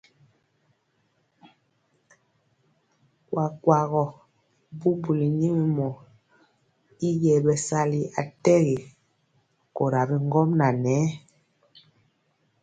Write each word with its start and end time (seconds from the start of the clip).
Kuakuagɔ 3.27 4.03
bubuli 4.79 5.27
nyɛmemɔ 5.39 5.89
yi 6.99 7.09
yɛɛ 7.23 7.43
bɛsali 7.45 7.99
atɛgi 8.21 8.77
kora 9.75 10.01
bi 10.09 10.15
ŋgomnaŋ 10.27 10.73
nɛ. 10.83 10.95